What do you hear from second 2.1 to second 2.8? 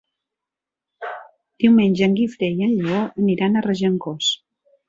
Guifré i en